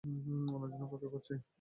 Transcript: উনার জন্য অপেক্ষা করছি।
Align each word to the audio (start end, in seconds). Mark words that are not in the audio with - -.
উনার 0.03 0.69
জন্য 0.71 0.83
অপেক্ষা 0.87 1.09
করছি। 1.13 1.33